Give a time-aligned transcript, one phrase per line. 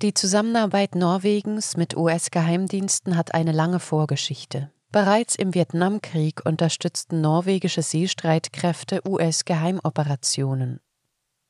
[0.00, 4.70] Die Zusammenarbeit Norwegens mit US-Geheimdiensten hat eine lange Vorgeschichte.
[4.92, 10.78] Bereits im Vietnamkrieg unterstützten norwegische Seestreitkräfte US-Geheimoperationen.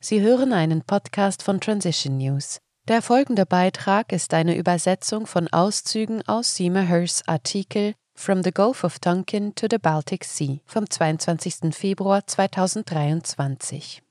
[0.01, 2.59] Sie hören einen Podcast von Transition News.
[2.89, 8.99] Der folgende Beitrag ist eine Übersetzung von Auszügen aus Hirschs Artikel From the Gulf of
[8.99, 11.75] Tonkin to the Baltic Sea vom 22.
[11.75, 14.03] Februar 2023.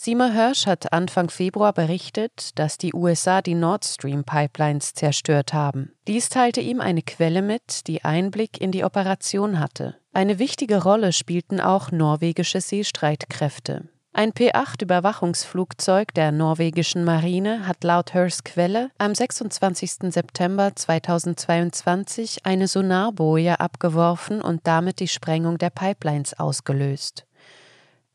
[0.00, 5.90] Seymour Hirsch hat Anfang Februar berichtet, dass die USA die Nord Stream Pipelines zerstört haben.
[6.06, 9.96] Dies teilte ihm eine Quelle mit, die Einblick in die Operation hatte.
[10.12, 13.88] Eine wichtige Rolle spielten auch norwegische Seestreitkräfte.
[14.12, 20.12] Ein P-8-Überwachungsflugzeug der norwegischen Marine hat laut Hirschs Quelle am 26.
[20.12, 27.27] September 2022 eine Sonarboje abgeworfen und damit die Sprengung der Pipelines ausgelöst.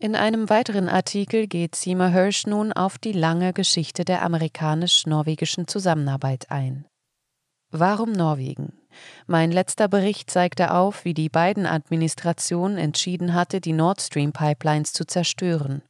[0.04, 6.52] In einem weiteren Artikel geht Seymour Hirsch nun auf die lange Geschichte der amerikanisch-norwegischen Zusammenarbeit
[6.52, 6.86] ein.
[7.72, 8.74] Warum Norwegen?
[9.28, 14.92] Mein letzter Bericht zeigte auf, wie die beiden Administrationen entschieden hatte, die Nord Stream Pipelines
[14.92, 15.84] zu zerstören.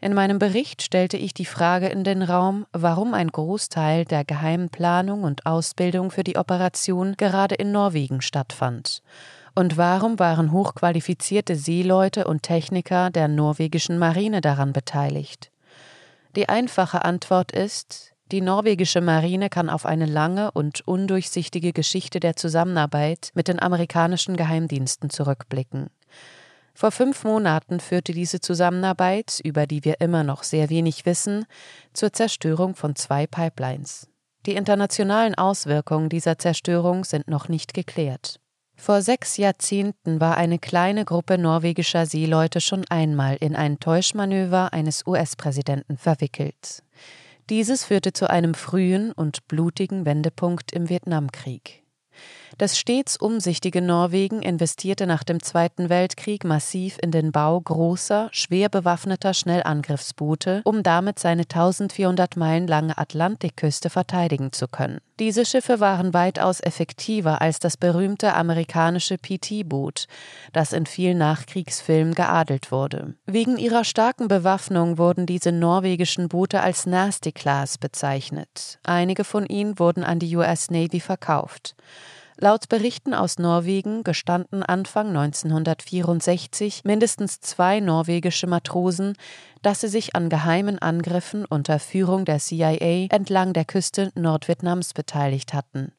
[0.00, 4.70] In meinem Bericht stellte ich die Frage in den Raum, warum ein Großteil der geheimen
[4.70, 9.02] Planung und Ausbildung für die Operation gerade in Norwegen stattfand
[9.56, 15.50] und warum waren hochqualifizierte Seeleute und Techniker der norwegischen Marine daran beteiligt?
[16.36, 22.36] Die einfache Antwort ist, die norwegische Marine kann auf eine lange und undurchsichtige Geschichte der
[22.36, 25.88] Zusammenarbeit mit den amerikanischen Geheimdiensten zurückblicken.
[26.74, 31.46] Vor fünf Monaten führte diese Zusammenarbeit, über die wir immer noch sehr wenig wissen,
[31.94, 34.08] zur Zerstörung von zwei Pipelines.
[34.44, 38.38] Die internationalen Auswirkungen dieser Zerstörung sind noch nicht geklärt.
[38.76, 45.06] Vor sechs Jahrzehnten war eine kleine Gruppe norwegischer Seeleute schon einmal in ein Täuschmanöver eines
[45.06, 46.82] US-Präsidenten verwickelt.
[47.48, 51.84] Dieses führte zu einem frühen und blutigen Wendepunkt im Vietnamkrieg.
[52.58, 58.68] Das stets umsichtige Norwegen investierte nach dem Zweiten Weltkrieg massiv in den Bau großer, schwer
[58.68, 65.00] bewaffneter Schnellangriffsboote, um damit seine 1400 Meilen lange Atlantikküste verteidigen zu können.
[65.18, 70.08] Diese Schiffe waren weitaus effektiver als das berühmte amerikanische PT-Boot,
[70.52, 73.14] das in vielen Nachkriegsfilmen geadelt wurde.
[73.24, 78.78] Wegen ihrer starken Bewaffnung wurden diese norwegischen Boote als Nasty Class bezeichnet.
[78.82, 81.74] Einige von ihnen wurden an die US Navy verkauft.
[82.38, 89.14] Laut Berichten aus Norwegen gestanden Anfang 1964 mindestens zwei norwegische Matrosen,
[89.62, 95.54] dass sie sich an geheimen Angriffen unter Führung der CIA entlang der Küste Nordvietnams beteiligt
[95.54, 95.92] hatten.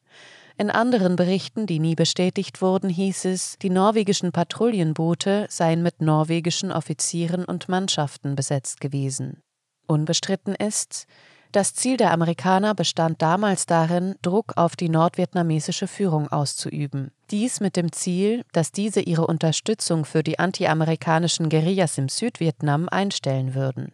[0.56, 6.70] In anderen Berichten, die nie bestätigt wurden, hieß es, die norwegischen Patrouillenboote seien mit norwegischen
[6.70, 9.42] Offizieren und Mannschaften besetzt gewesen.
[9.88, 11.06] Unbestritten ist,
[11.52, 17.10] das Ziel der Amerikaner bestand damals darin, Druck auf die nordvietnamesische Führung auszuüben.
[17.30, 23.54] Dies mit dem Ziel, dass diese ihre Unterstützung für die antiamerikanischen Guerillas im Südvietnam einstellen
[23.54, 23.92] würden.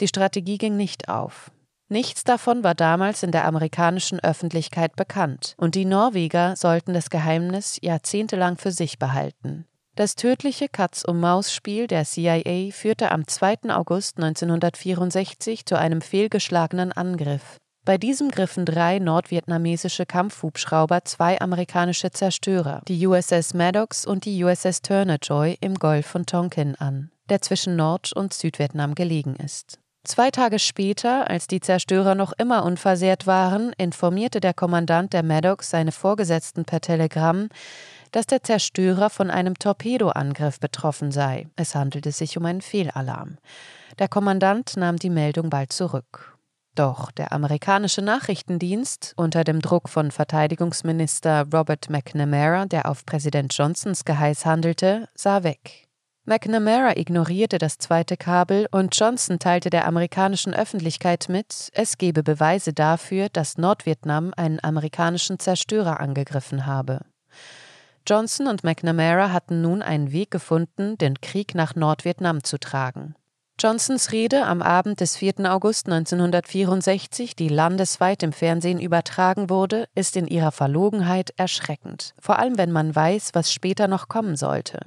[0.00, 1.50] Die Strategie ging nicht auf.
[1.88, 7.78] Nichts davon war damals in der amerikanischen Öffentlichkeit bekannt, und die Norweger sollten das Geheimnis
[7.80, 9.66] jahrzehntelang für sich behalten.
[9.96, 13.70] Das tödliche Katz-um-Maus-Spiel der CIA führte am 2.
[13.70, 17.56] August 1964 zu einem fehlgeschlagenen Angriff.
[17.86, 24.82] Bei diesem griffen drei nordvietnamesische Kampfhubschrauber zwei amerikanische Zerstörer, die USS Maddox und die USS
[24.82, 29.78] Turner Joy im Golf von Tonkin an, der zwischen Nord- und Südvietnam gelegen ist.
[30.04, 35.70] Zwei Tage später, als die Zerstörer noch immer unversehrt waren, informierte der Kommandant der Maddox
[35.70, 37.48] seine Vorgesetzten per Telegramm,
[38.12, 41.48] dass der Zerstörer von einem Torpedoangriff betroffen sei.
[41.56, 43.38] Es handelte sich um einen Fehlalarm.
[43.98, 46.36] Der Kommandant nahm die Meldung bald zurück.
[46.76, 54.04] Doch der amerikanische Nachrichtendienst, unter dem Druck von Verteidigungsminister Robert McNamara, der auf Präsident Johnsons
[54.04, 55.86] Geheiß handelte, sah weg.
[56.26, 62.72] McNamara ignorierte das zweite Kabel und Johnson teilte der amerikanischen Öffentlichkeit mit, es gebe Beweise
[62.72, 67.02] dafür, dass Nordvietnam einen amerikanischen Zerstörer angegriffen habe.
[68.06, 73.14] Johnson und McNamara hatten nun einen Weg gefunden, den Krieg nach Nordvietnam zu tragen.
[73.58, 75.50] Johnsons Rede am Abend des 4.
[75.50, 82.58] August 1964, die landesweit im Fernsehen übertragen wurde, ist in ihrer Verlogenheit erschreckend, vor allem
[82.58, 84.80] wenn man weiß, was später noch kommen sollte.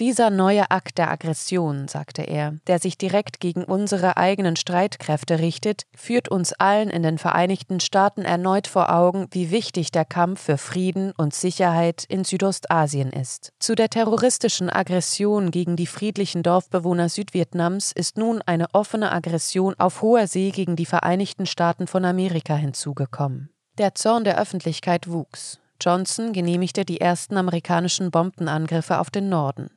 [0.00, 5.84] Dieser neue Akt der Aggression, sagte er, der sich direkt gegen unsere eigenen Streitkräfte richtet,
[5.94, 10.58] führt uns allen in den Vereinigten Staaten erneut vor Augen, wie wichtig der Kampf für
[10.58, 13.52] Frieden und Sicherheit in Südostasien ist.
[13.60, 20.02] Zu der terroristischen Aggression gegen die friedlichen Dorfbewohner Südvietnams ist nun eine offene Aggression auf
[20.02, 23.50] hoher See gegen die Vereinigten Staaten von Amerika hinzugekommen.
[23.78, 25.60] Der Zorn der Öffentlichkeit wuchs.
[25.80, 29.70] Johnson genehmigte die ersten amerikanischen Bombenangriffe auf den Norden.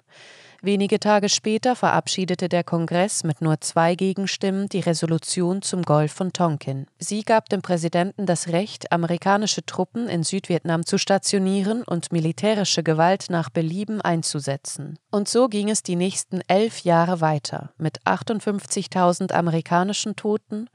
[0.61, 6.33] Wenige Tage später verabschiedete der Kongress mit nur zwei Gegenstimmen die Resolution zum Golf von
[6.33, 6.87] Tonkin.
[6.97, 13.27] Sie gab dem Präsidenten das Recht, amerikanische Truppen in Südvietnam zu stationieren und militärische Gewalt
[13.29, 14.97] nach Belieben einzusetzen.
[15.11, 20.69] Und so ging es die nächsten elf Jahre weiter, mit 58.000 amerikanischen Toten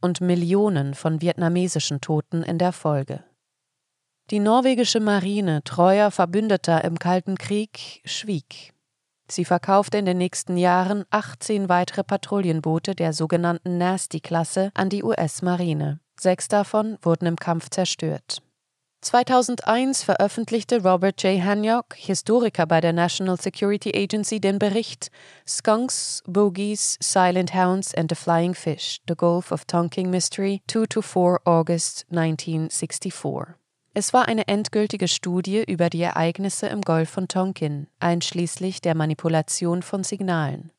[0.00, 3.24] und Millionen von vietnamesischen Toten in der Folge.
[4.30, 8.72] Die norwegische Marine, treuer Verbündeter im Kalten Krieg, schwieg.
[9.28, 16.00] Sie verkaufte in den nächsten Jahren 18 weitere Patrouillenboote der sogenannten Nasty-Klasse an die US-Marine.
[16.18, 18.38] Sechs davon wurden im Kampf zerstört.
[19.02, 21.42] 2001 veröffentlichte Robert J.
[21.42, 25.10] Hanyok, Historiker bei der National Security Agency, den Bericht
[25.46, 32.06] Skunks, Bogies, Silent Hounds and the Flying Fish, The Gulf of Tonking Mystery, 2-4 August
[32.10, 33.56] 1964.
[33.96, 39.82] Es war eine endgültige Studie über die Ereignisse im Golf von Tonkin, einschließlich der Manipulation
[39.82, 40.72] von Signalen.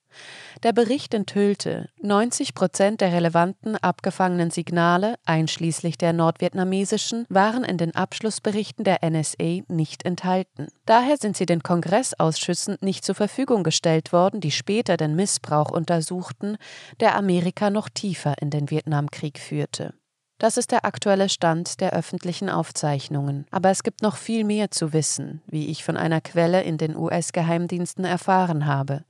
[0.63, 7.95] Der Bericht enthüllte, 90 Prozent der relevanten abgefangenen Signale, einschließlich der nordvietnamesischen, waren in den
[7.95, 10.67] Abschlussberichten der NSA nicht enthalten.
[10.85, 16.57] Daher sind sie den Kongressausschüssen nicht zur Verfügung gestellt worden, die später den Missbrauch untersuchten,
[16.99, 19.93] der Amerika noch tiefer in den Vietnamkrieg führte.
[20.37, 23.45] Das ist der aktuelle Stand der öffentlichen Aufzeichnungen.
[23.51, 26.95] Aber es gibt noch viel mehr zu wissen, wie ich von einer Quelle in den
[26.97, 29.05] US-Geheimdiensten erfahren habe.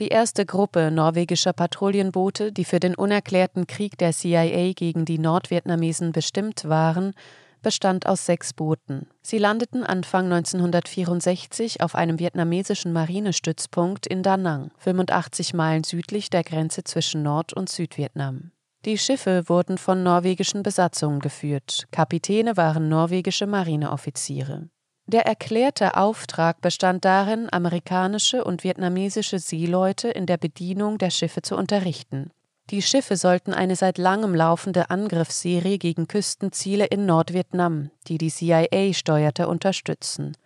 [0.00, 6.12] Die erste Gruppe norwegischer Patrouillenboote, die für den unerklärten Krieg der CIA gegen die Nordvietnamesen
[6.12, 7.14] bestimmt waren,
[7.62, 9.08] bestand aus sechs Booten.
[9.22, 16.44] Sie landeten Anfang 1964 auf einem vietnamesischen Marinestützpunkt in Da Nang, 85 Meilen südlich der
[16.44, 18.52] Grenze zwischen Nord- und Südvietnam.
[18.84, 24.68] Die Schiffe wurden von norwegischen Besatzungen geführt, Kapitäne waren norwegische Marineoffiziere.
[25.06, 31.56] Der erklärte Auftrag bestand darin, amerikanische und vietnamesische Seeleute in der Bedienung der Schiffe zu
[31.56, 32.30] unterrichten.
[32.70, 38.92] Die Schiffe sollten eine seit langem laufende Angriffsserie gegen Küstenziele in Nordvietnam, die die CIA
[38.92, 40.36] steuerte, unterstützen.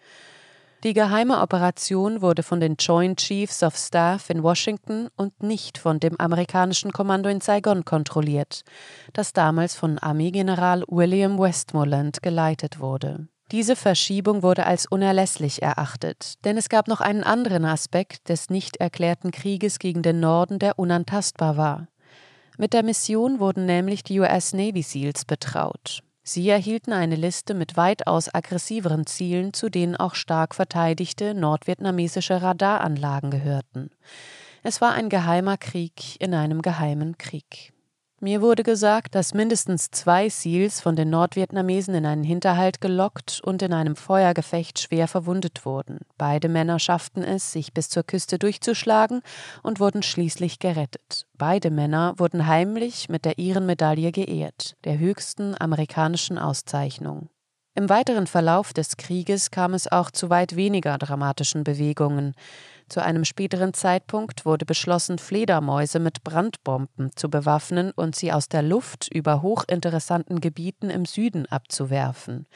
[0.85, 5.99] Die geheime Operation wurde von den Joint Chiefs of Staff in Washington und nicht von
[5.99, 8.63] dem amerikanischen Kommando in Saigon kontrolliert,
[9.13, 13.27] das damals von Armeegeneral William Westmoreland geleitet wurde.
[13.51, 18.77] Diese Verschiebung wurde als unerlässlich erachtet, denn es gab noch einen anderen Aspekt des nicht
[18.77, 21.89] erklärten Krieges gegen den Norden, der unantastbar war.
[22.57, 26.05] Mit der Mission wurden nämlich die US Navy SEALs betraut.
[26.29, 33.31] Sie erhielten eine Liste mit weitaus aggressiveren Zielen, zu denen auch stark verteidigte nordvietnamesische Radaranlagen
[33.31, 33.89] gehörten.
[34.63, 37.73] Es war ein geheimer Krieg in einem geheimen Krieg.
[38.21, 43.63] Mir wurde gesagt, dass mindestens zwei Seals von den Nordvietnamesen in einen Hinterhalt gelockt und
[43.63, 46.01] in einem Feuergefecht schwer verwundet wurden.
[46.17, 49.23] Beide Männer schafften es, sich bis zur Küste durchzuschlagen
[49.63, 51.27] und wurden schließlich gerettet.
[51.35, 57.29] Beide Männer wurden heimlich mit der Ehrenmedaille geehrt, der höchsten amerikanischen Auszeichnung.
[57.77, 62.35] Im weiteren Verlauf des Krieges kam es auch zu weit weniger dramatischen Bewegungen.
[62.89, 68.63] Zu einem späteren Zeitpunkt wurde beschlossen, Fledermäuse mit Brandbomben zu bewaffnen und sie aus der
[68.63, 72.47] Luft über hochinteressanten Gebieten im Süden abzuwerfen.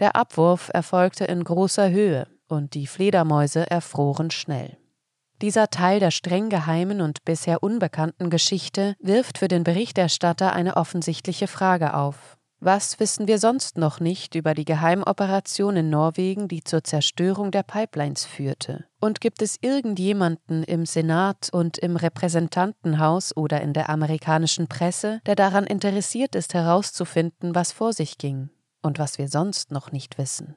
[0.00, 4.76] Der Abwurf erfolgte in großer Höhe und die Fledermäuse erfroren schnell.
[5.40, 11.46] Dieser Teil der streng geheimen und bisher unbekannten Geschichte wirft für den Berichterstatter eine offensichtliche
[11.46, 12.36] Frage auf.
[12.62, 17.62] Was wissen wir sonst noch nicht über die Geheimoperation in Norwegen, die zur Zerstörung der
[17.62, 18.84] Pipelines führte?
[19.00, 25.36] Und gibt es irgendjemanden im Senat und im Repräsentantenhaus oder in der amerikanischen Presse, der
[25.36, 28.50] daran interessiert ist herauszufinden, was vor sich ging
[28.82, 30.54] und was wir sonst noch nicht wissen?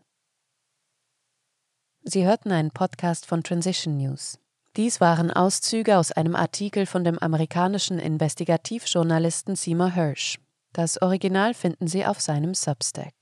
[2.03, 4.39] Sie hörten einen Podcast von Transition News.
[4.75, 10.43] Dies waren Auszüge aus einem Artikel von dem amerikanischen Investigativjournalisten Seymour Hirsch.
[10.74, 13.13] Das Original finden Sie auf seinem Substack.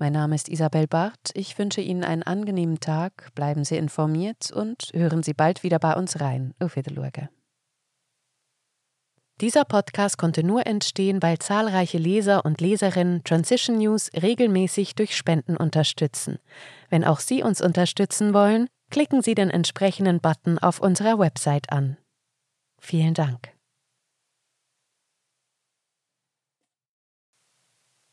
[0.00, 1.30] Mein Name ist Isabel Barth.
[1.34, 5.94] Ich wünsche Ihnen einen angenehmen Tag, bleiben Sie informiert und hören Sie bald wieder bei
[5.94, 6.54] uns rein.
[6.58, 7.28] Auf Wiedersehen.
[9.40, 15.56] Dieser Podcast konnte nur entstehen, weil zahlreiche Leser und Leserinnen Transition News regelmäßig durch Spenden
[15.56, 16.40] unterstützen.
[16.90, 21.96] Wenn auch Sie uns unterstützen wollen, klicken Sie den entsprechenden Button auf unserer Website an.
[22.80, 23.52] Vielen Dank.